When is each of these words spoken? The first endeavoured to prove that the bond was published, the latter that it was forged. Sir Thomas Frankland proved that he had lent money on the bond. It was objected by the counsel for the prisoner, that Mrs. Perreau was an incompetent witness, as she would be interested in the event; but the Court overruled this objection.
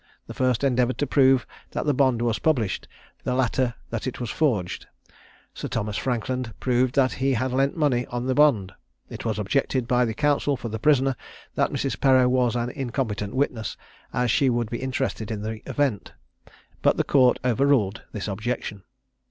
The 0.25 0.33
first 0.33 0.63
endeavoured 0.63 0.97
to 0.97 1.05
prove 1.05 1.45
that 1.73 1.85
the 1.85 1.93
bond 1.93 2.23
was 2.23 2.39
published, 2.39 2.87
the 3.23 3.35
latter 3.35 3.75
that 3.91 4.07
it 4.07 4.19
was 4.19 4.31
forged. 4.31 4.87
Sir 5.53 5.67
Thomas 5.67 5.95
Frankland 5.95 6.55
proved 6.59 6.95
that 6.95 7.11
he 7.13 7.33
had 7.35 7.51
lent 7.53 7.77
money 7.77 8.07
on 8.07 8.25
the 8.25 8.33
bond. 8.33 8.71
It 9.11 9.25
was 9.25 9.37
objected 9.37 9.87
by 9.87 10.05
the 10.05 10.15
counsel 10.15 10.57
for 10.57 10.69
the 10.69 10.79
prisoner, 10.79 11.15
that 11.53 11.69
Mrs. 11.69 11.99
Perreau 11.99 12.27
was 12.27 12.55
an 12.55 12.71
incompetent 12.71 13.35
witness, 13.35 13.77
as 14.11 14.31
she 14.31 14.49
would 14.49 14.71
be 14.71 14.81
interested 14.81 15.29
in 15.29 15.43
the 15.43 15.61
event; 15.69 16.13
but 16.81 16.97
the 16.97 17.03
Court 17.03 17.37
overruled 17.45 18.01
this 18.11 18.27
objection. 18.27 18.81